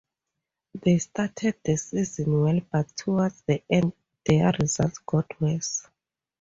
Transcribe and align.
They 0.81 0.97
started 0.97 1.57
the 1.63 1.75
season 1.77 2.41
well 2.41 2.59
but 2.71 2.91
toward 2.97 3.33
the 3.45 3.61
end 3.69 3.93
their 4.25 4.51
results 4.59 4.97
got 4.97 5.39
worse. 5.39 5.85